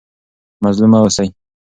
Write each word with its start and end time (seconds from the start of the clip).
مظلوم 0.63 0.89
مه 0.93 0.99
اوسئ. 1.01 1.27